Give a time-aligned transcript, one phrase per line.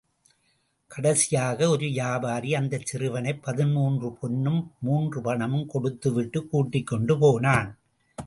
[0.87, 7.77] கடைசியாக ஒரு வியாபாரி அந்தச் சிறுவனைப் பதின்மூன்று பொன்னும் மூன்று பணமும் கொடுத்துவிட்டுக் கூட்டிக் கொண்டு போனான்.